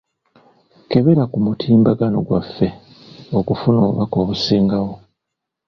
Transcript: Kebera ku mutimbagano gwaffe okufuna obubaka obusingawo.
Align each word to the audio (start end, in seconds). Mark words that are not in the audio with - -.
Kebera 0.89 1.23
ku 1.31 1.37
mutimbagano 1.45 2.17
gwaffe 2.27 2.67
okufuna 3.39 3.77
obubaka 3.83 4.15
obusingawo. 4.23 4.93